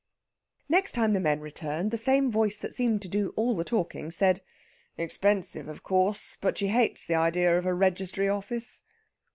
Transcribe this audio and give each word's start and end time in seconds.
Next 0.67 0.93
time 0.93 1.13
the 1.13 1.19
men 1.19 1.41
returned, 1.41 1.91
the 1.91 1.95
same 1.99 2.31
voice 2.31 2.57
that 2.57 2.73
seemed 2.73 3.03
to 3.03 3.07
do 3.07 3.33
all 3.35 3.55
the 3.55 3.63
talking 3.63 4.09
said:"... 4.09 4.41
Expensive, 4.97 5.67
of 5.67 5.83
course, 5.83 6.35
but 6.41 6.57
she 6.57 6.69
hates 6.69 7.05
the 7.05 7.13
idea 7.13 7.55
of 7.55 7.67
a 7.67 7.73
registry 7.75 8.27
office." 8.27 8.81